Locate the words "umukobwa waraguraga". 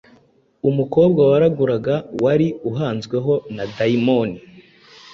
0.69-1.95